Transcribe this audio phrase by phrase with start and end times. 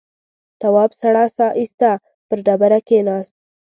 [0.61, 1.89] تواب سړه سا ایسته
[2.27, 3.35] پر ډبره کېناست.